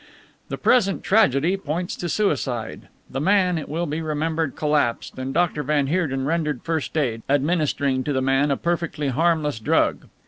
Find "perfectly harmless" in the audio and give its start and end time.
8.57-9.59